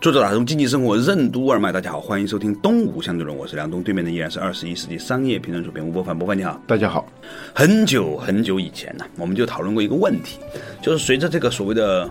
[0.00, 7.04] 作者打通经济生活任督二脉，大家好，欢迎收听东吴相对论，我是梁东，对面的依然是二十一世纪商业评论主编吴伯凡，伯凡你好，大家好。
[7.52, 10.38] 很久很久以前呢，我们就讨论过一个问题，
[10.80, 12.08] 就是随着这个所谓的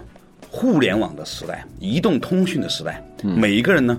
[0.49, 3.97] 互联网的时代、移动通讯的时代，每一个人呢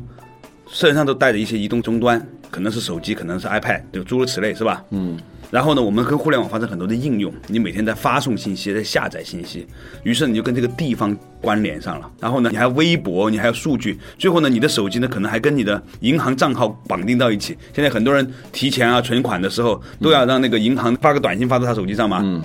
[0.71, 4.85] 身上都带着一些移动终端，可能是手机，可能是 iPad，就诸如此类，是吧？
[4.91, 5.19] 嗯。
[5.51, 9.67] 然后呢，我们跟互联网发生很多的应用，你每天在发送信息，在下载信息，
[10.03, 12.11] 于是你就跟这个地方关联上了。
[12.21, 17.57] 然后呢，你还有微博，你还有数据，最后呢，你的手机呢可能还跟你的银行账号绑定到一起。
[17.75, 22.21] 现在很多人提钱啊、存款的时候，都要让那个银行发个短信发到他手机上嘛。
[22.23, 22.43] 嗯。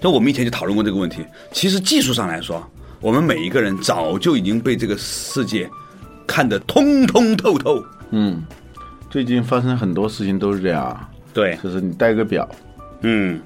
[0.00, 1.22] 所以我们以前就讨论过这个问题。
[1.52, 2.66] 其实技术上来说，
[3.02, 5.68] 我们每一个人早就已经被这个世界
[6.26, 7.84] 看得通通透透。
[8.12, 8.42] 嗯。
[9.16, 10.94] 最近发生很多事情都是这样。
[11.32, 12.46] 对，就是你戴个表，
[13.00, 13.40] 嗯，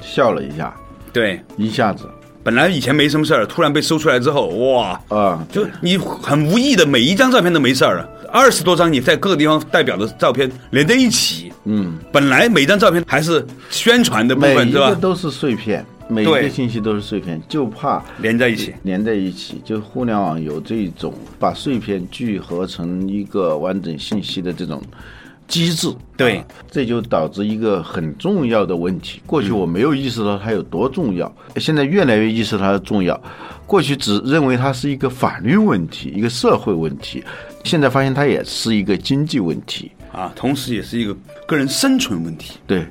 [0.00, 0.74] 笑了一下，
[1.12, 2.04] 对，一下子，
[2.42, 14.92] 本来以前没什么事儿，突然被搜出来之后，哇，啊，就你很无意的每一张照片都没事儿了，二十多张你在各个地方代表的照片连在一起，嗯，本来每张照片还是宣传的部分，是吧？
[15.00, 24.82] 都是碎片，每一个信息都是碎片，就怕连在一起，连在一起，就互联网有这种把碎片聚合成一个完整信息的这种。
[25.46, 29.20] 机制对，这就导致一个很重要的问题。
[29.26, 33.22] 过去我没有意识到它有多重要，现在越来越意识到它的重要。
[33.66, 37.22] 过去只认为它是一个法律问题、一个社会问题，
[37.62, 41.14] 现在发现它也是一个经济问题啊，同时也是一个
[41.46, 42.54] 个人生存问题。
[42.66, 42.86] 对，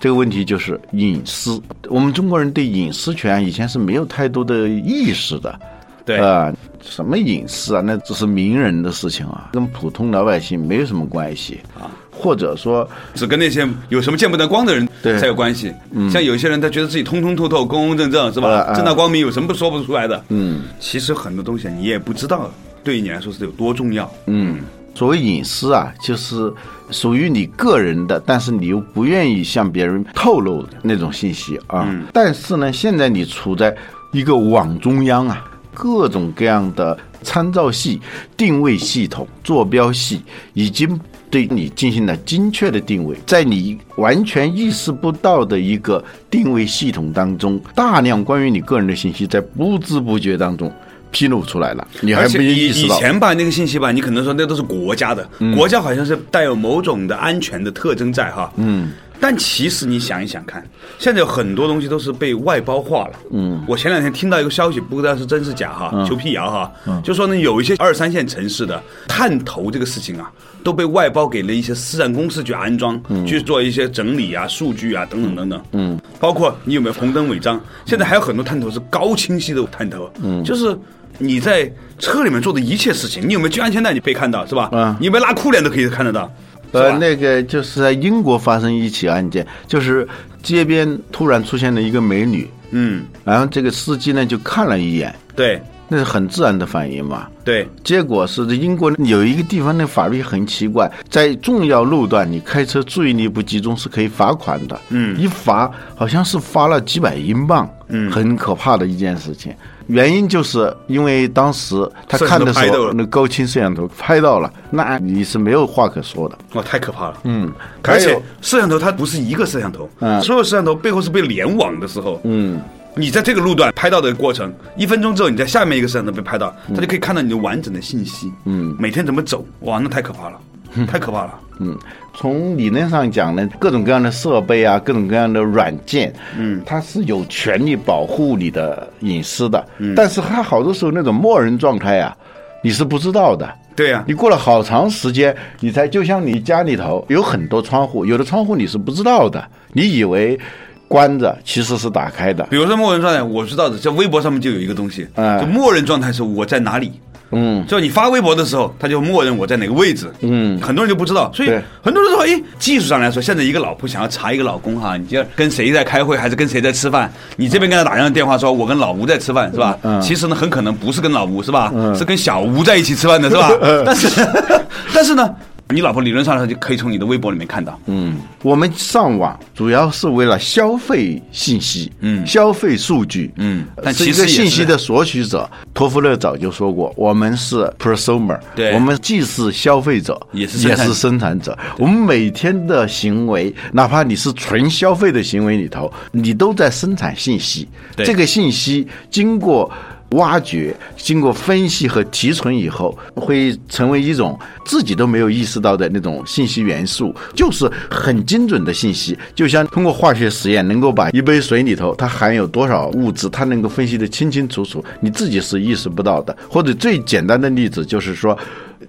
[0.00, 1.60] 这个问题就是隐私。
[1.88, 5.58] 我们中国人对隐私权以前是没有太多的意识的。
[6.04, 6.50] 对啊，
[6.80, 7.82] 什么隐私啊？
[7.84, 11.90] 那只是名人的事情啊，跟普通老百姓没有什么关系啊。
[12.10, 14.88] 或者说，只跟那些有什么见不得光的人
[15.20, 15.72] 才有关系。
[16.10, 18.72] 像有些人，他觉得自己通通透透、公公正正，是吧？
[18.74, 20.24] 正大光明，有什么说不出来的？
[20.28, 22.50] 嗯，其实很多东西你也不知道，
[22.82, 24.10] 对于你来说是有多重要。
[24.26, 24.62] 嗯，
[24.98, 26.52] 所谓隐私啊，就是
[26.90, 31.88] 属于你个人的，但是你又不愿意向别人透露的那种信息啊。
[32.12, 33.72] 但是呢，现在你处在
[34.12, 35.44] 一个网中央啊。
[35.72, 38.00] 各种各样的参照系、
[38.36, 40.20] 定位系统、坐标系，
[40.52, 40.98] 已经
[41.30, 43.16] 对你进行了精确的定位。
[43.24, 50.72] 在你完全意识不到的一个定位系统当中，大量关于你个人的信息在不知不觉当中
[51.10, 51.86] 披露出来了。
[52.00, 52.96] 你还没意识到。
[52.96, 58.52] 以前吧，那个信息吧，你可能说那都是国家的，国家好像是带有某种的安全的特征在哈。
[58.56, 58.90] 嗯。
[59.20, 60.64] 但其实你想一想看，
[60.96, 63.14] 现在有很多东西都是被外包化了。
[63.32, 66.72] 嗯，我前两天听到一个消息，不知道是真是假哈，求辟谣哈。
[66.86, 70.30] 嗯，就说呢，有一些二三线城市的探头这个事情啊，
[70.62, 75.62] 都被外包给了一些私人公司去安装，去做一些整理啊、数据啊等等等等。
[75.72, 77.60] 嗯，包括你有没有红灯违章？
[77.84, 80.08] 现在还有很多探头是高清晰的探头。
[80.22, 80.78] 嗯，就是
[81.18, 83.92] 你在车里面做的一切事情，你有没有系安全带？
[83.92, 84.68] 你被看到是吧？
[84.72, 86.32] 嗯，你有没有拉裤链都可以看得到。
[86.72, 90.06] 呃，那个就是在英国发生一起案件，就是
[90.42, 95.58] 街边突然出现了一个美女，嗯，然后这个司机呢就看了一眼，对，
[95.88, 97.66] 那是很自然的反应嘛，对。
[97.82, 109.54] 结果是英国有一个地方的法律很奇怪，在重要路段你开车注意力不集中是可以罚款的，嗯，一罚好像是罚了几百英镑，嗯，很可怕的一件事情。
[109.88, 111.74] 原因就是因为当时
[112.06, 116.38] 他看的时候，那高清摄像头拍到了，那你是没有话可说的。
[116.52, 117.18] 哇，太可怕了。
[117.24, 122.60] 嗯，而且摄像头它不是一个摄像头，嗯，所有摄像头背后是被联网的时候，嗯，
[122.94, 128.32] 你在这个路段拍到的过程，一分钟之后你在下面一个摄像头被拍到，他就可以看到你的完整的信息。
[128.44, 130.38] 嗯，每天怎么走，哇，那太可怕了，
[130.86, 131.34] 太可怕了。
[131.60, 131.76] 嗯，
[132.14, 139.66] 从理论上讲呢，各种各样的设备啊，各种各样的软件，嗯，它是有权利保护你的隐私的。
[139.78, 142.16] 嗯，但是它好多时候那种默认状态啊，
[142.62, 143.52] 你是不知道的。
[143.74, 150.38] 对呀，你过了好长时间，你才就像你家里头有很多窗户，有的窗户你是不知道的，你以为
[150.86, 152.44] 关着，其实是打开的。
[152.50, 156.92] 比如说默认状态，我知道的，在微博上面就有一个东西，嗯就默认状态是我在哪里。
[157.30, 160.10] 嗯，就你发微博的时候，他就默认我在哪个位置。
[160.20, 161.48] 嗯很多人就不知道，所以
[161.82, 167.12] 很多人说，哎，技术上来说，现在一个老婆想要查一个老公哈，你就跟谁在开会，还是跟谁在吃饭？
[167.36, 169.76] 你这边跟他打一个电话说，我跟老吴在吃饭，是吧？
[169.82, 171.70] 嗯其实呢，很可能不是跟老吴，是吧？
[171.74, 173.50] 嗯是跟小吴在一起吃饭的，是吧？
[173.84, 174.08] 但是，
[174.94, 175.28] 但是呢，
[175.70, 177.78] 你老婆理论上她就可以从你的微博里面看到。
[177.86, 185.48] 嗯，我们上网主要是为了消费信息，嗯消费数据，嗯但是一个信息的索取者。
[185.74, 191.56] 托夫勒早就说过，我们是 prosumer，对我们既是消费者，也是生产也是生产者。
[191.78, 197.68] 我们每天的行为，哪怕你是纯消费的行为里头，你都在生产信息。
[197.94, 199.70] 对这个信息经过。
[200.10, 209.18] 挖掘，经过分析和提纯以后，会成为一种自己都没有意识到的那种信息元素，就是很精准的信息。
[209.34, 216.36] 就像通过化学实验，能够把一杯水里头它含有多少物质，它能够分析的清清楚楚，你自己是意识不到的。
[216.48, 218.36] 或者最简单的例子就是说，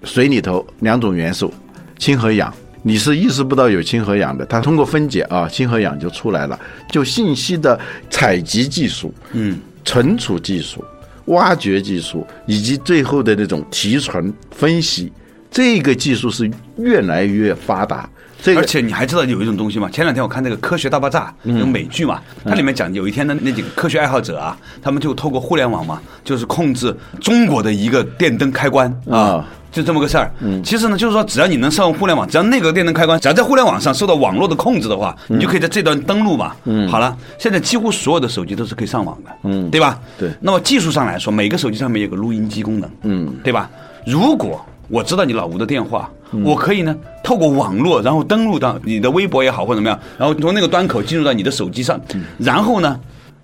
[0.03, 1.53] 水里头两种元素，
[1.97, 2.53] 氢和氧。
[2.81, 6.57] 你是意识不到有氢和氧的，它通过分解啊，氢和氧就出来了。
[6.89, 7.77] 就信息的
[8.09, 10.81] 采集技术，嗯，存储技术、
[11.29, 15.11] 挖掘技术，以及最后的那种提纯分析，
[15.49, 18.07] 这个技术是越来越发达。
[18.41, 19.89] 这个而且你还知道有一种东西吗？
[19.89, 29.47] 前两天我看那个《科学大爆炸》嗯那个美剧嘛，它里面讲有一天呢，那几个科学爱好者啊，他们就透过互联网嘛，就是控制中国的一个电灯开关啊啊。
[29.71, 30.61] 就这么个事儿，嗯。
[30.63, 36.53] 其实呢，就是说，只要你能上互联网，只要那个电灯开关，只要在互联网上受到网络的控制的话，你就可以在这段登录嘛。
[36.65, 36.87] 嗯。
[36.89, 39.69] 好了，现在几乎所有的手机都是可以上网的，嗯。
[39.69, 39.99] 对吧？
[40.17, 40.29] 对。
[40.41, 43.69] 那么技术上来说，每个手机上面有个录音机功能，嗯，对吧？
[44.05, 46.43] 如果我知道你老吴的电话，嗯。
[46.43, 52.23] 我可以呢透过网络，然后登录到你的微博也好或者怎么样，然后从那个端口进入到你的手机上，嗯。
[52.39, 52.99] 然后呢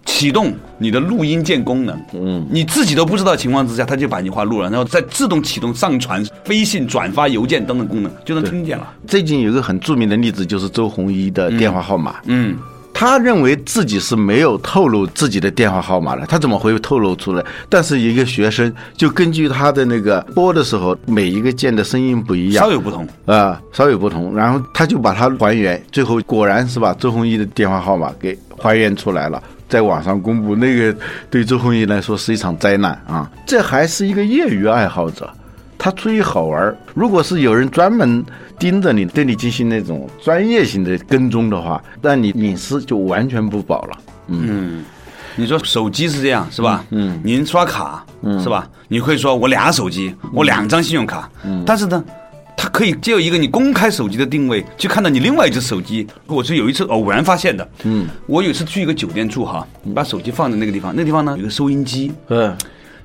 [0.05, 8.93] 启动你的录音键功能，嗯，你自己都不知道情况之下，它就把你话录了，然后再自动启动上传、微信、转发邮件等等功能，就能听见了。
[9.07, 12.15] 最近有一个很著名的例子，就是周鸿祎的电话号码。
[12.25, 12.55] 嗯，
[12.97, 17.43] 他认为自己是没有透露自己的电话号码的，他怎么会透露出来？
[17.67, 23.05] 但是一个学生就根据他的那个拨的时候，每一个键的声音不一样，稍有不同。
[23.25, 30.95] 啊、稍有不同，然后他就把它还原，最后果然是把周鸿祎的电话号码给还原出来了，在网上公布，那个
[31.29, 33.29] 对周鸿祎来说是一场灾难啊！
[33.45, 35.29] 这还是一个业余爱好者，
[35.85, 36.75] 他出于好玩儿。
[36.95, 38.25] 如果是有人专门
[38.57, 43.97] 盯着你，对你进行那种专业性的跟踪的话，那你隐私就完全不保了。
[44.29, 44.83] 嗯
[45.35, 46.83] 你说手机是这样是吧？
[46.89, 48.03] 嗯您刷卡，
[48.41, 48.67] 是吧？
[48.87, 51.29] 你会说我俩手机，我两张信用卡，
[51.63, 52.03] 但是呢。
[52.57, 56.07] 它可以借由一个你公开手机的定位，去看到你另外一只手机。
[56.25, 57.69] 我是有一次偶然发现的。
[57.83, 62.55] 嗯，我有一次去一个酒店住哈，把手机放在那个地方，那个地方呢有个收音机，嗯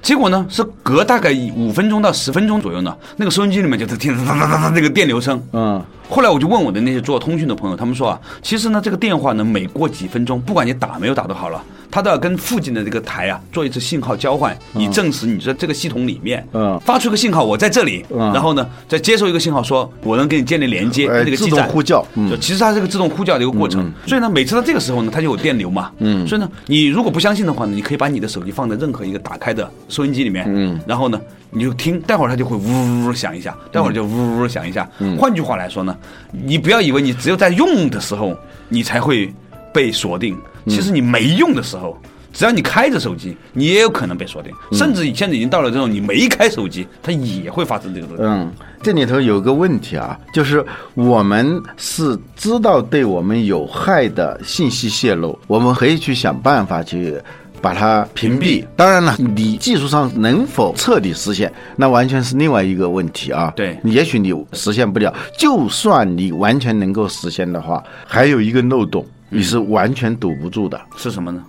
[0.03, 5.43] 结果呢是隔大概五分钟到十分钟左右呢，那个收音机里面就是听哒哒哒哒那个电流声。
[5.53, 16.79] 嗯后来我就问我的那些做通讯的朋友，他们说啊，其实呢，这个电话呢，每过几分钟，不管你打没有打都好了，它都要跟附近的这个台啊做一次信号交换，以证实你在这个系统里面，嗯。
[16.85, 18.33] 发出一个信号，我在这里，嗯。
[18.33, 21.67] 然后呢，再接收一个信号，说我能跟你建立连接，哎自那个基站。
[21.67, 22.31] 动呼叫嗯。
[22.31, 31.21] 就其实它是个自动呼叫的一个过程，所以呢，每次到这个时候呢，它就有电流嘛，嗯，所以呢，你如果不相信的话呢，你可以把你的手机放在任何一个打开的收音机里面，嗯，然后呢，
[31.51, 34.89] 你就听，待会儿它就会呜呜呜响一下，待会儿就呜呜呜响一下。
[35.19, 35.97] 换句话来说呢，
[36.31, 38.37] 你不要以为你只有在用的时候
[38.69, 39.33] 你才会
[39.73, 40.37] 被锁定，
[40.67, 41.97] 其实你没用的时候。
[42.33, 48.23] 只要你开着手机，你也有可能被锁定，甚至现在已经到了这种你没开手机，它也会发生这个东西。
[48.23, 48.49] 嗯，
[48.81, 50.65] 这里头有个问题啊，就是
[50.95, 57.21] 我们是知道对我们有害的信息泄露，我们可以去想办法去。
[57.63, 58.65] 把它屏蔽。
[58.75, 63.53] 当然了，你技术上能否彻底实现，那完全是另外一个问题啊。
[63.55, 65.15] 对也许你实现不了。
[65.37, 70.79] 就算你完全能够实现的话，还有一个漏洞，你是完全堵不住的。
[70.97, 71.43] 是什么呢？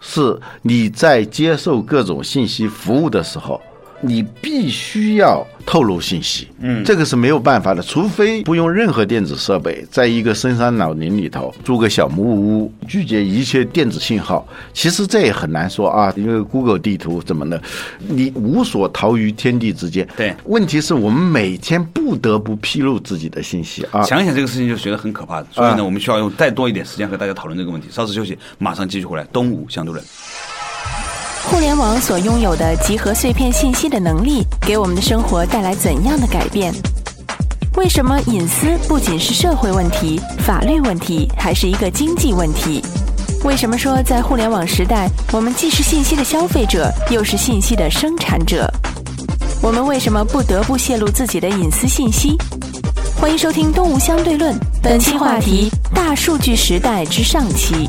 [0.00, 3.60] 是你在接受各种信息服务的时候，
[4.06, 6.48] 你必须要透露信息。
[6.60, 14.46] 嗯，这个是没有办法的，除非不用任何电子设备，在一个深山老林里头住个小木屋，拒绝一切电子信号。
[14.72, 17.60] 其实这也很难说啊，因为 Google 地图怎么的，
[17.98, 20.06] 你无所逃于天地之间。
[20.16, 24.02] 对问题是我们每天不得不披露自己的信息啊。
[24.04, 27.88] 想一想这个事情就觉得很可怕的，所以啊呢，我们需要用再多一点时间和大家讨论这个问题。
[27.90, 29.24] 稍事休息，马上继续回来。
[29.32, 30.02] 东吴相对论。
[31.48, 36.74] 互联网所拥有的集合碎片信息的能力，给我们的生活带来怎样的改变？
[37.76, 42.82] 为什么隐私不仅是社会问题、法律问题，还是一个经济问题？
[43.44, 48.68] 为什么说在互联网时代，我们既是信息的消费者，又是信息的生产者？
[49.62, 52.36] 我们为什么不得不泄露自己的隐私信息？
[53.20, 57.88] 欢迎收听《东吴相对论》，本期话题：大数据时代之上期。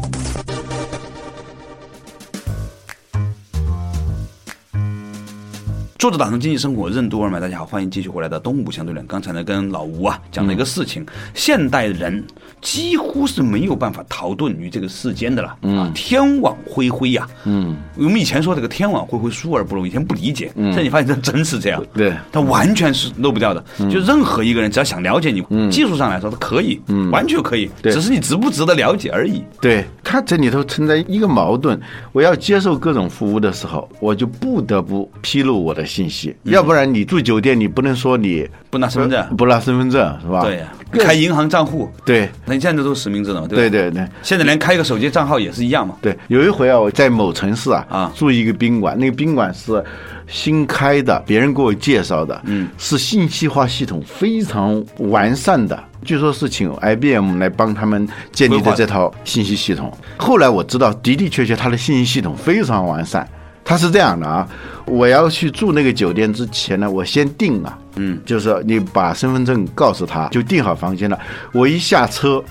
[6.08, 9.06] 作者打通经济生活任督二脉，大家好，欢迎继续回来的东吴相对论。
[9.08, 10.18] 刚才呢，跟老吴啊。
[10.32, 12.24] 讲了一个事情，现代人
[12.62, 23.62] 几乎是没有办法逃遁于这个世间的了，啊，天网恢恢呀，嗯，我们以前说这个天网恢恢，疏而不漏，以前不理解，现在你发现这真是这样，对，它完全是漏不掉的，
[23.92, 26.80] 就任何一个人只要想了解你，技术上来说，他可以，
[27.12, 27.92] 完全可以，对。
[27.92, 29.44] 只是你值不值得了解而已。
[29.60, 31.78] 对，它这里头存在一个矛盾，
[32.14, 40.42] 我要接受各种服务的时候，我就不得不披露我的信息，要不然你住酒店，你不能说你不拿身份证，不拿身份证是吧？
[40.44, 43.68] 对呀，开银行账户，对那你现在都是实名制的嘛，对？
[43.68, 44.08] 对对对。
[44.22, 45.96] 现在连开个手机账号也是一样嘛。
[46.00, 49.84] 对，有一回啊，我在某城市啊啊住一个宾馆，那个宾馆是
[50.28, 59.92] 新开的，别人给我介绍的，嗯，是信息化系统非常完善的，据说是请 IBM 来帮他们建立的这套信息系统。
[60.18, 63.28] 后来我知道，的的确确，它的信息系统非常完善。
[63.68, 64.48] 它是这样的啊，
[64.86, 71.20] 我要去住那个酒店之前呢，我先订啊，嗯，就是你把身份证告诉他，就订好房间了。
[71.52, 72.42] 我一下车，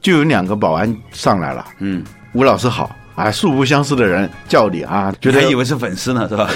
[0.00, 6.48] 就有两个保安上来了，嗯，吴老师好啊，素不相识的人叫你啊，觉得还以为是粉丝呢，是吧？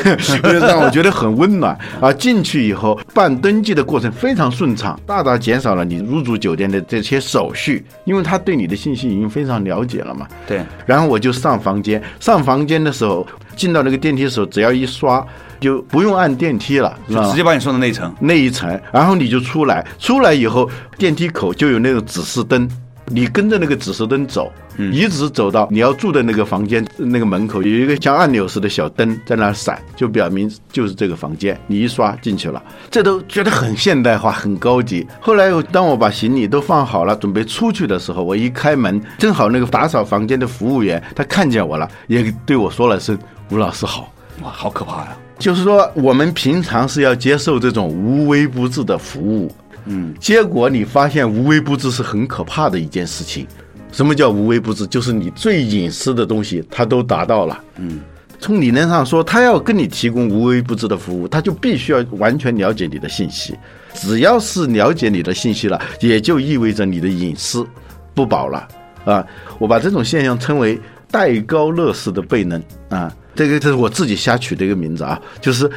[0.69, 2.13] 让我觉得很温暖啊。
[2.13, 10.29] 进去以后办登记的过程非常顺畅，大大减少了你入住酒店的这些手续，因为他对你的信息已经非常了解了嘛。
[10.47, 13.27] 对，然后我就上房间，上房间的时候
[13.57, 15.25] 进到那个电梯的时候，只要一刷
[15.59, 18.15] 就不用按电梯了，就直接把你送到内层。
[18.21, 22.69] 那一层，然后你就出来，出来以后电梯口就有那种指示灯，
[23.07, 24.51] 你跟着那个指示灯走，
[24.93, 35.07] 一直走到你要住的那个房间那个门口有一个像按钮似的小灯在那闪，就表明就是这个房间，你一刷进去了，这都觉得很现代化、很高级。
[35.21, 43.19] 后来当我把行李都放好了，准备出去的时候，我一开门，正好那个打扫房间的服务员他看见我了，也对我说了声
[43.51, 44.13] “吴老师好”。
[44.43, 45.17] 哇，好可怕呀！
[45.39, 49.53] 就是说，我们平常是要接受这种无微不至的服务，
[49.85, 53.47] 嗯，结果你发现无微不至是很可怕的一件事情。
[53.93, 54.87] 什么叫无微不至？
[54.87, 58.01] 就是你最隐私的东西，他都达到了，嗯。
[58.39, 63.55] 从理论上说，他要跟你提供无微不至的服务，他就必须要完全了解你的信息。
[63.93, 67.67] 只要是了解你的信息了，也就意味着你的隐私
[68.15, 68.67] 不保了
[69.05, 69.23] 啊！
[69.59, 70.81] 我把这种现象称为
[71.11, 73.15] 戴高乐式的悖论啊。
[73.33, 75.71] 这个这是我自己瞎取的一个名字啊，就是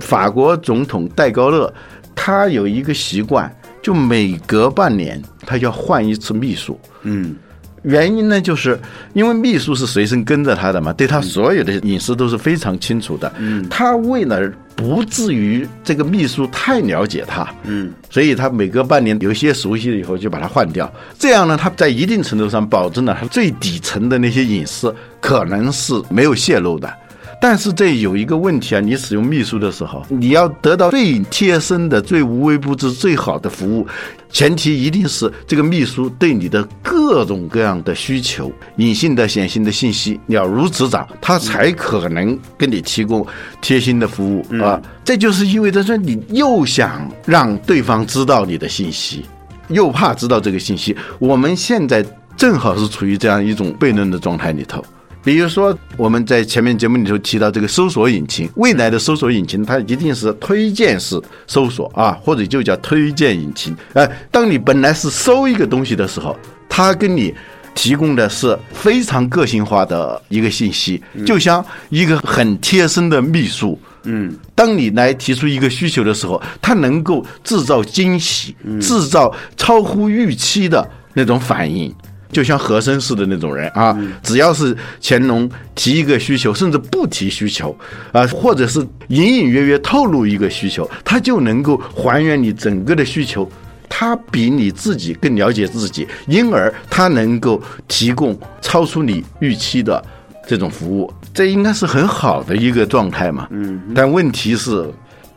[0.00, 1.72] 法国总统戴高乐，
[2.14, 6.80] 他有一个习惯，就每隔半年他要换一次秘书。
[7.02, 7.36] 嗯，
[7.82, 8.80] 原因呢，就是
[9.12, 13.30] 因为秘书是随身跟着他的嘛，对他所有的隐私都是非常清楚的。
[13.38, 20.92] 嗯，他为了不至于这个秘书太了解他，嗯，所以他每隔半年有一些熟悉了以后就把它换掉。
[21.18, 26.92] 这样呢，他在一定程度上保证了他最底层的那些隐私可能是没有泄露的。
[27.40, 33.86] 但是这有一个问题啊，你使用秘书的时候，你要得到最贴身的、最无微不至、最好的服务，
[34.34, 43.24] 前提一定是这个秘书对你的各种各样的需求、隐性的、显性的信息了如指掌，他才可能给你提供
[43.62, 44.82] 贴心的服务啊。
[45.04, 49.24] 这就是意味着说，你又想让对方知道你的信息，
[49.68, 50.96] 又怕知道这个信息。
[51.20, 52.04] 我们现在
[52.36, 54.84] 正好是处于这样一种悖论的状态里头。
[55.24, 63.74] 比如说，我们在前面节目里头提到这个搜索引擎，未来的搜索引擎它一定是推荐式搜索啊，或者就叫推荐引擎。
[63.94, 66.36] 呃，当你本来是搜一个东西的时候，
[66.68, 67.34] 它跟你
[67.74, 73.78] 提供的是非常个性化的一个信息，就像一个很贴身的秘书。
[74.02, 81.90] 嗯，当你来提出一个需求的时候，它能够制造惊喜，制造超乎预期的那种反应。
[82.34, 87.74] 就像和珅似的那种人啊，只要是乾隆提一个需求，甚至不提需求
[88.12, 93.48] 啊，或者是隐隐约约透露一个需求，他就能够还原你整个的需求。
[93.96, 100.04] 他比你自己更了解自己，因而他能够提供超出你预期的
[100.48, 103.46] 这种服务，这应该是很好的一个状态嘛。
[103.52, 104.90] 嗯，但问题是，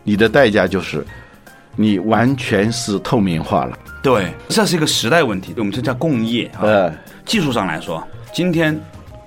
[0.04, 1.06] 你的代价就是
[1.80, 3.78] 你完全是透明化了。
[4.02, 6.60] 对，这是一个时代问题，我们这叫共业啊。
[6.64, 6.94] 呃，
[7.24, 8.78] 技术上来说，今天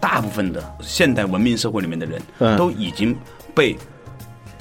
[0.00, 3.16] 大部分的现代文明社会里面的人，嗯都已经
[3.54, 3.78] 被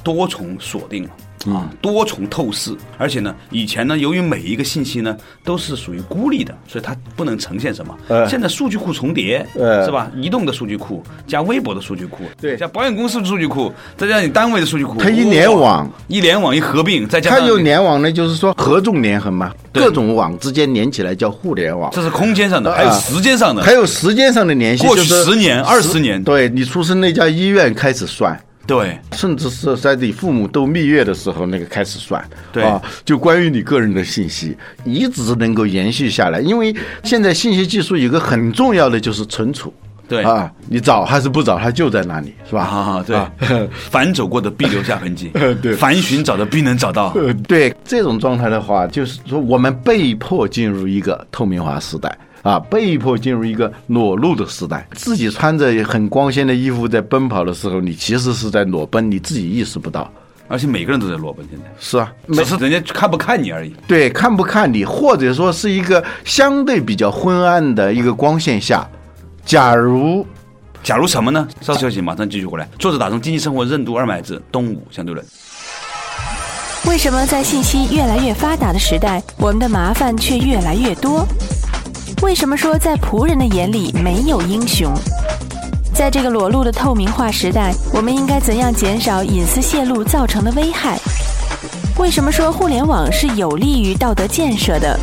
[0.03, 1.10] 多重锁定了。
[1.48, 7.98] 啊，多重透视，而且呢，以前呢，由于每一个信息呢都是属于孤立的，所以它不能呈现什么。
[8.08, 10.12] 呃现在数据库重叠，呃是吧？
[10.15, 12.58] 移动的数据库加微博的数据库，对。
[12.58, 15.60] 加保险公司的数据库，再加上你单位的数据库，它一联网。
[15.60, 19.84] 哇，一联网一合并，再加上它有联网呢，就是说合纵连横嘛，对。
[19.84, 21.89] 各种网之间连起来叫互联网。
[21.93, 26.22] 这是空间上的，还有啊时间上的，还有时间上的联系，过去就是10年二十年。
[26.24, 28.38] 对你出生那家医院开始算，
[28.69, 28.97] 对。
[29.11, 32.23] 甚至是在你父母都蜜月的时候，那个开始算，
[32.53, 32.63] 对。
[32.63, 36.39] 啊，就关于你个人的信息，一直能够延续下来。
[36.39, 36.73] 因为
[37.03, 39.73] 现在信息技术有个很重要的就是存储，
[40.07, 40.23] 对。
[40.23, 42.63] 啊，你找还是不找，它就在那里，是吧？
[42.63, 43.17] 啊，对，
[43.91, 45.73] 凡走过的必留下痕迹， 对。
[45.73, 47.11] 凡寻找的必能找到。
[47.15, 47.75] 呃， 对。
[47.83, 54.88] 这种状态的话，就是说我们被迫进入一个透明化时代啊，被迫进入一个裸露的时代。
[54.93, 60.12] 自己穿着很光鲜的衣服在奔跑的时候，你其实是在裸奔，你自己意识不到。
[60.48, 63.72] 而且每个人都在裸奔，现在是啊，只是人家看不看你而已。
[63.88, 68.89] 对，看不看你，或者说是一个相对比较昏暗的一个光线下，
[69.46, 70.25] 假如
[70.81, 71.48] 假如什么呢？
[71.62, 72.67] 稍事休息，马上继续回来。
[72.79, 75.24] 作者打通经济生活任督二脉之东吴相对论。
[76.88, 81.27] 为什么在信息越来越发达的时代，我们的麻烦却越来越多？
[82.21, 84.93] 为什么说在仆人的眼里没有英雄？
[85.93, 90.99] 在这个裸露的透明化时代，我们应该怎样减少隐私泄露造成的危害？
[91.97, 94.99] 为什么说互联网是有利于道德建设的？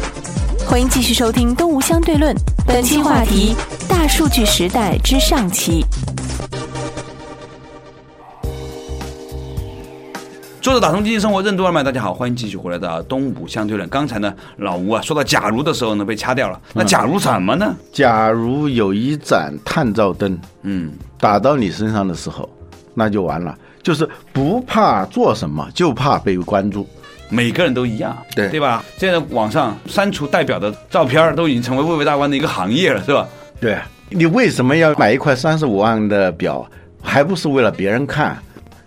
[0.68, 2.34] 欢迎继续收听《东吴相对论》，
[2.66, 3.56] 本期话题：
[3.88, 5.84] 大数据时代之上期。
[10.66, 13.88] 作者打通经济生活任督二脉，大家好，欢迎继续回来的东吴相对论。
[13.88, 16.60] 刚才呢，老吴啊说到假如的时候呢，被掐掉了。
[16.74, 17.72] 那假如什么呢？
[17.92, 22.50] 假如有一盏探照灯嗯，打到你身上的时候，
[22.94, 23.56] 那就完了。
[23.80, 26.84] 就是不怕做什么，就怕被关注。
[27.28, 28.84] 每个人都一样，对对吧？
[28.96, 33.28] 现在网上删除代表的照片都已经成为蔚为大观的一个行业了，是吧？
[33.60, 33.78] 对
[34.10, 36.68] 你为什么要买一块三十五万的表，
[37.00, 38.36] 还不是为了别人看？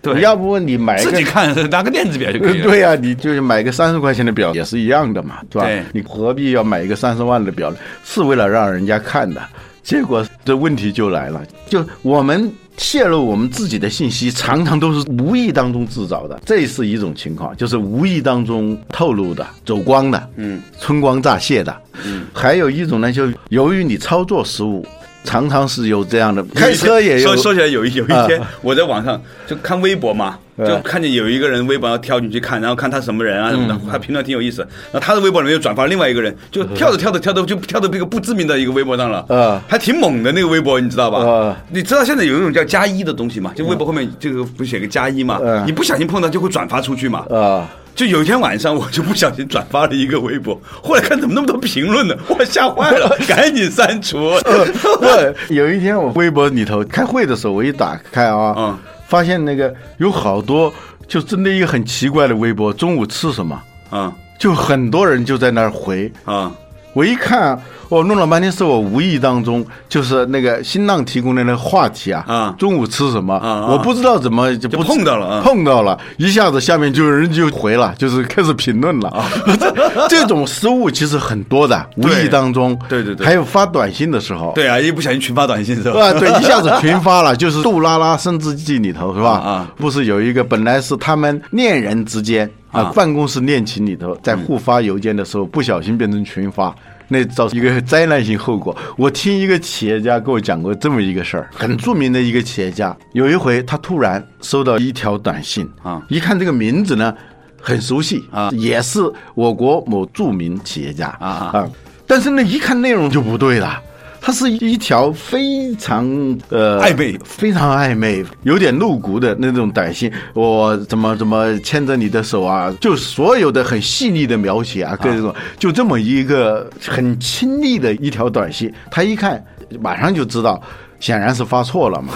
[0.02, 2.64] 对，要不你买自己看拿个电子表就可以了。
[2.64, 5.82] 对呀、你就是买个三十块钱的表也是一样的嘛，对吧对？
[5.92, 7.76] 你何必要买一个三十万的表呢？
[8.04, 9.42] 是为了让人家看的。
[9.82, 21.74] 结果这问题就来了，就我们泄露我们自己的信息，常常都是无意当中制造的，这是一种情况，就是无意当中透露的、走光的，嗯，春光乍泄的。
[22.04, 24.86] 嗯，还有一种呢，就由于你操作失误，
[25.24, 34.62] 常常是有这样的，开车也有说说起来有一有一啊天，我在网上就看微博嘛，嗯就看见有一个人微博要跳进去看，然后看他什么人啊什么的，嗯他评论挺有意思。
[34.90, 41.18] 然后他的微博里面又转发另外一个人，就跳着跳着跳着就跳到这个不知名的一个微博上了，呃还挺猛的那个微博，你知道吧？
[41.18, 43.52] 呃你知道现在有一种叫加一的东西嘛？
[43.54, 45.38] 就微博后面这个不写个加一嘛？
[45.42, 47.24] 嗯你不小心碰到就会转发出去嘛？
[47.30, 47.68] 啊。
[48.00, 54.30] 就有一天晚上，我就不小心转发了一个微博，后来看怎么那么多评论呢， 我吓坏了， 赶紧删除。
[55.02, 60.72] 对，有一天我微博里头开会的时候，我一打开啊，嗯发现那个有好多，
[61.06, 63.60] 就针对一个很奇怪的微博，中午吃什么？
[63.90, 66.50] 啊就很多人就在那儿回，啊
[66.92, 67.56] 我一看，
[67.88, 73.34] 我弄了半天是我无意当中就是那个新浪提供的那个话题啊，啊中午吃什么？
[73.70, 79.08] 我不知道怎么就碰到了啊碰到了，一下子下面就有人就回了，就是开始评论了。
[79.10, 79.24] 啊
[80.08, 86.00] 这这种失误其实很多的，无意当中，对对对还有发短信的时候，对啊，一不小心群发短信是吧？
[86.08, 89.66] 啊，对， 一下子群发了，就是《杜拉拉升职记》里头是吧？
[89.76, 96.74] 不是有一个本来是他们恋人之间啊，啊办公室恋情里头在互发邮件的时候，不小心变成群发。
[97.12, 98.76] 那造成一个灾难性后果。
[98.96, 107.12] 我听一个企业家跟我讲过这么一个事儿，很著名的一个企业家，有一回他突然收到一条短信啊一看这个名字呢
[107.60, 109.00] 很熟悉啊也是
[109.34, 111.70] 我国某著名企业家啊啊啊，
[112.06, 113.82] 但是呢一看内容就不对了。
[114.20, 116.06] 它是一条非常
[116.50, 120.12] 呃暧昧非常暧昧、有点露骨的那种短信。
[120.34, 122.72] 我怎么怎么牵着你的手啊？
[122.80, 129.42] 就所有的很细腻的描写啊，各种就这么一个很亲密的一条短信，他一看
[129.80, 130.62] 马上就知道。
[131.00, 132.12] 显然是发错了嘛，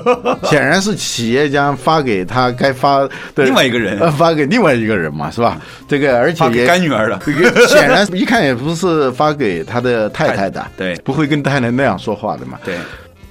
[0.48, 3.00] 显然是企业家发给他该发
[3.34, 5.60] 的另外一个人呃，发给另外一个人嘛，是吧？
[5.88, 7.20] 这个而且给也干女儿了
[7.68, 12.58] 显然一看也不是发给他的太太的， 对不会跟太太那样说话的嘛。
[12.64, 12.76] 对，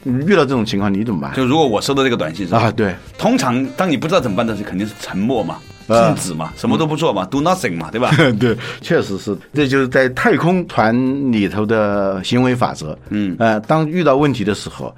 [0.04, 1.34] 遇到这种情况你怎么办？
[1.34, 2.60] 就如果我收到这个短信是吧？
[2.60, 8.12] 啊，对，通常当你不知道怎么办的时候，肯定是沉默嘛，啊静止嘛，什么都不做嘛，do nothing 嘛，对吧？
[8.39, 10.93] 对，确实是，这就是在太空船
[11.32, 12.97] 里头的行为法则。
[13.10, 14.93] 嗯呃，当遇到问题的时候，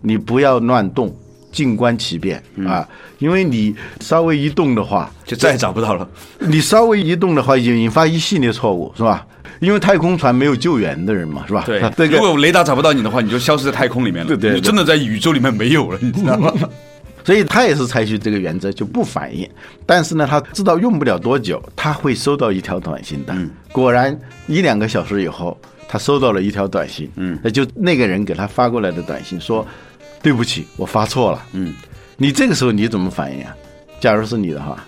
[0.00, 1.14] 你不要乱动，
[1.50, 2.86] 静观其变啊，
[3.18, 6.06] 因为你稍微一动的话，就再也找不到了。
[6.40, 9.26] 你稍微一动的话，引引发一系列错误，是吧？
[9.60, 11.64] 因为太空船没有救援的人嘛，是吧？
[11.66, 16.52] 对 如果雷达找不到你的话，你就消失在太空里面了，对对对你真的在宇宙里面没有了，你知道吗？
[17.24, 19.48] 所以他也是采取这个原则，就不反应。
[19.86, 23.32] 但是呢，他知道用不了多久，他会收到一条短信的。
[23.34, 25.58] 嗯果然，一两个小时以后，
[25.88, 27.10] 他收到了一条短信。
[27.16, 29.66] 嗯，那就那个人给他发过来的短信说
[30.22, 31.74] ：“对不起，我发错了。”嗯，
[32.16, 33.56] 你这个时候你怎么反应啊？
[33.98, 34.84] 假如是你的话，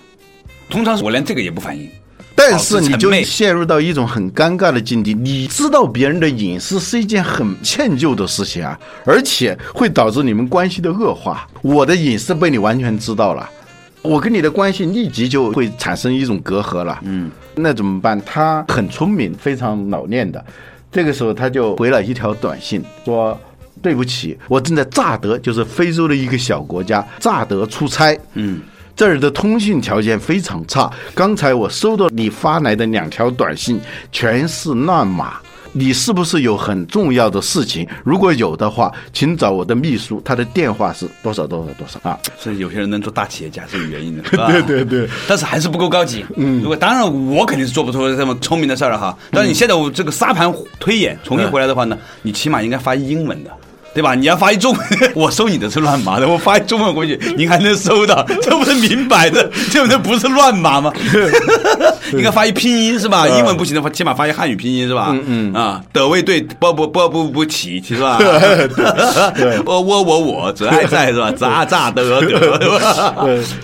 [0.69, 1.89] 通常我连这个也不反应。
[2.37, 5.13] 但是你就陷入到一种很尴尬的境地。
[5.15, 11.49] 你知道别人的隐私是一件很歉疚的事情啊，而且会导致你们关系的恶化。
[11.63, 13.49] 我的隐私被你完全知道了，
[14.03, 16.99] 我跟你的关系立即就会产生一种隔阂了。
[17.01, 18.21] 嗯，那怎么办？
[18.23, 20.45] 他很聪明，非常老练的。
[20.91, 23.37] 这个时候他就回了一条短信说。
[23.79, 28.19] 对不起，我正在乍得，就是非洲的一个小国家乍得出差。
[28.33, 28.59] 嗯，
[28.97, 30.91] 这儿的通信条件非常差。
[31.13, 33.79] 刚才我收到你发来的两条短信，
[34.11, 35.35] 全是乱码。
[35.73, 37.87] 你是不是有很重要的事情？
[38.03, 42.17] 如果有的话，请找我的秘书，他的电话是多少多少多少啊？
[42.39, 46.25] 所以有些人能做大企业家是有原因的， 对对对，但是还是不够高级。
[46.35, 49.15] 嗯，如果当然我肯定是做不出这么聪明的事儿了哈。
[49.29, 53.51] 但是你现在我这个沙盘推演重新回来的话呢，你起码应该发英文的。
[53.97, 54.13] 对吧？
[54.13, 60.93] 你要发一中文， 我收你的是乱码的，我发一中文过去， 您还能收到，这不是明摆着，这不是不是乱码吗？
[62.13, 63.27] 应该发一拼音是吧？
[63.27, 65.09] 英文不行的话，起码发一汉语拼音是吧？
[65.11, 68.19] 嗯嗯啊，德位对波不波不不起是吧？
[69.65, 71.31] 我我我我只爱在是吧？
[71.31, 73.15] 咋咋得得对吧？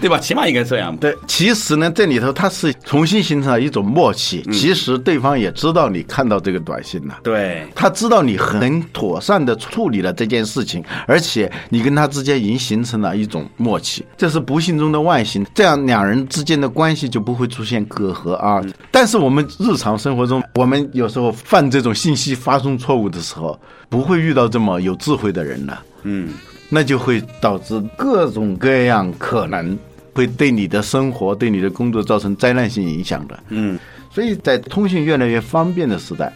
[0.01, 0.17] 对吧？
[0.17, 0.95] 起码应该这样。
[0.97, 4.41] 对，其实呢，这里头它是重新形成了一种默契。
[4.51, 7.15] 其实对方也知道你看到这个短信了。
[7.23, 18.61] 对，他知道你很妥善的处理了这件事情，而且你跟他之间已经形成了一种默契，这是不幸中的万幸，这样两人之间的关系就不会出现隔阂啊。
[18.91, 23.59] 但是我们日常生活中，我们有时候犯这种信息发送错误的时候，
[23.89, 26.33] 不会遇到这么有智慧的人了，嗯，
[26.69, 29.77] 那就会导致各种各样可能
[30.13, 33.43] 会对你的生活、对你的工作造成灾难性影响的。
[33.49, 33.77] 嗯，
[34.11, 36.31] 所以在通讯越来越方便的时代，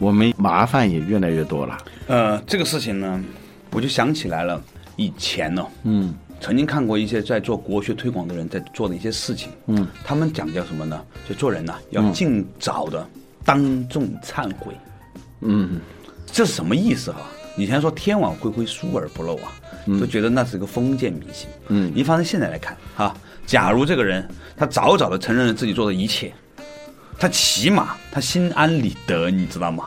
[0.00, 1.78] 我们麻烦也越来越多了。
[2.08, 3.22] 呃，这个事情呢，
[3.70, 4.60] 我就想起来了，
[4.96, 6.12] 以前呢、嗯。
[6.42, 10.98] 曾经看过一些在做国学推广的人在做的一些事情，嗯，他们讲叫什么呢？
[11.28, 13.06] 就做人呐、要尽早的
[13.44, 14.72] 当众忏悔，
[15.40, 15.78] 嗯。
[16.32, 17.18] 这是什么意思哈、
[17.58, 19.52] 以前说天网恢恢，疏而不漏啊，
[20.00, 21.46] 都觉得那是一个封建迷信。
[21.68, 21.92] 嗯。
[21.94, 26.32] 你放在现在来看哈、假如这个人他早早的承认了自己做的一切，
[27.20, 29.84] 他起码他心安理得，你知道吗？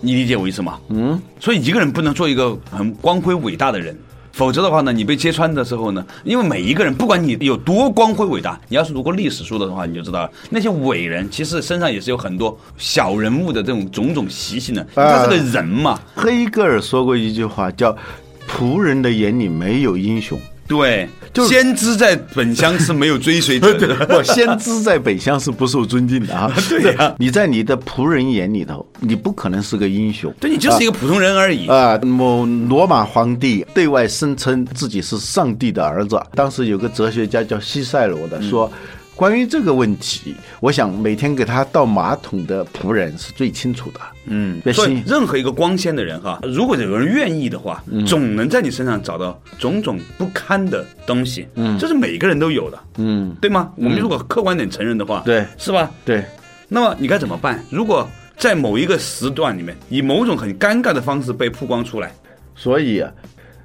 [0.00, 0.80] 你理解我意思吗？
[0.88, 3.96] 嗯，所以一个人不能做一个很光辉伟大的人，
[4.32, 17.96] 否则的话呢，你被揭穿的时候呢，因为每一个人不管你有多光辉伟大，你要是读过历史书的话，你就知道了，那些伟人其实身上也是有很多小人物的这种种种习性的，他是个人嘛，黑格尔说过一句话，叫
[18.50, 20.36] “仆人的眼里没有英雄。
[20.66, 23.94] 对，就先知在本乡是没有追随者的，”。
[24.06, 26.52] 不先知在本乡是不受尊敬的啊！
[26.68, 30.32] 对呀你在你的仆人眼里头，你不可能是个英雄。
[30.38, 31.66] 对你就是一个普通人而已。
[31.68, 36.20] 啊，某罗马皇帝对外声称自己是上帝的儿子。
[36.34, 38.70] 当时有个哲学家叫西塞罗的说，
[39.14, 44.00] 关于这个问题，我想每天给他倒马桶的仆人是最清楚的。
[44.24, 51.46] 嗯，所以任何一个光鲜的人哈，如果有人愿意的话，总能在你身上找到种种不堪的东西。
[51.54, 53.70] 嗯，这是每个人都有的，嗯，对吗？
[53.76, 55.90] 我们如果客观点承认的话，对是吧？
[56.04, 56.24] 对，
[56.68, 57.62] 那么你该怎么办？
[57.70, 62.12] 如果在某一个时段里面，以某种很尴尬的方式被曝光出来，
[62.54, 63.12] 所以啊，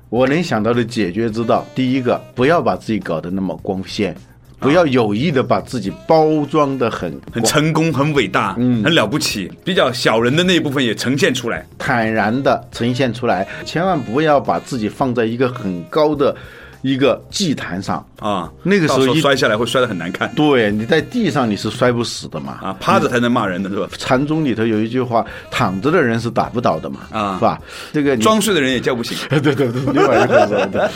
[0.10, 4.16] 我能想到的解决之道，第一个，不要把自己搞得那么光鲜，
[4.60, 11.66] 不要有意的把自己包装的很很成功、很伟大、嗯很了不起，比较小人的那一部分也呈现出来。
[11.78, 16.36] 坦然的呈现出来，千万不要把自己放在一个很高的
[16.82, 18.04] 一个祭坛上。
[18.20, 22.54] 啊，那个时候摔下来会摔得很难看对，你在地上你是摔不死的嘛。
[22.62, 23.88] 啊，趴着才能骂人的是吧？
[24.00, 27.62] 禅宗里头有一句话，躺着的人是打不倒的嘛，啊是吧？
[27.94, 29.16] 这个装睡的人也叫不醒。
[29.30, 30.90] 对 对对，另外一个说的，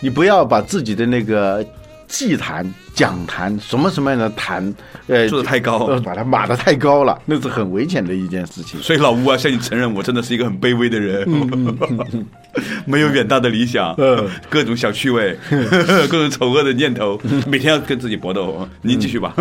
[0.00, 1.64] 你不要把自己的那个
[2.16, 4.72] 祭坛、讲坛什么什么样的坛，
[5.08, 8.80] 呃，做得太高呃把它码的太高了，那是很危险的一件事情。
[8.80, 11.28] 所以老吴啊，向你承认，我真的是一个很卑微的人，
[12.86, 15.36] 没有远大的理想，嗯各种小趣味，
[16.08, 18.68] 各种丑恶的念头，每天要跟自己搏斗。
[18.80, 19.34] 您继续吧。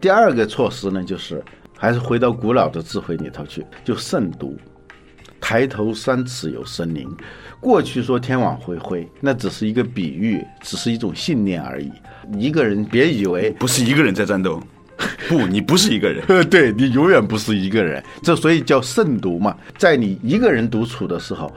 [0.00, 1.44] 第二个措施呢，就是
[1.76, 4.56] 还是回到古老的智慧里头去，就慎独。
[5.44, 7.06] 抬头三尺有神灵。
[7.60, 11.92] 过去说天网恢恢，那只是一个比喻，只是一种信念而已。
[12.38, 14.58] 一个人别以为不是一个人在战斗，
[15.28, 16.24] 不，你不是一个人。
[16.28, 19.54] 呃，对你永远不是一个人，这所以叫慎独嘛。
[19.76, 21.54] 在你一个人独处的时候，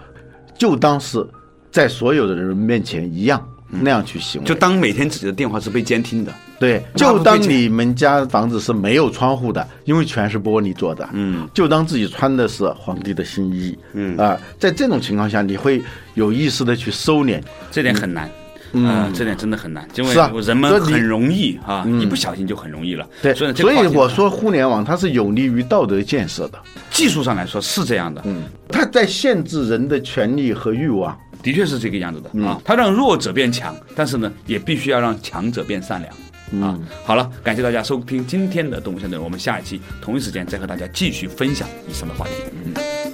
[0.58, 1.26] 就当是
[1.72, 4.48] 在所有的人面前一样那样去行为。
[4.48, 11.08] 就当每天自己的电话是被监听的，对，就当你们家房子是没有窗户的，因为全是玻璃做的。
[11.14, 13.78] 嗯，就当自己穿的是皇帝的新衣。
[13.94, 15.82] 嗯啊，在这种情况下，你会
[16.16, 17.42] 有意识的去收敛。
[17.72, 18.30] 这点很难。
[18.74, 23.08] 嗯，这点真的很难，因为人们很容易啊，一不小心就很容易了。
[23.22, 26.60] 对，所以我说互联网它是有利于道德建设的。
[26.92, 31.18] 技术上来说是这样的，嗯，它在限制人的权利和欲望。
[31.48, 32.62] 的确是这个样子的啊。
[32.66, 36.62] 他让弱者变强，但是呢，也必须要让强者变善良。
[36.62, 42.34] 啊，好了，感谢大家收听今天的动物相对论，我们下一期同一时间再和大家继续分享以上的话题。
[42.66, 43.07] 嗯。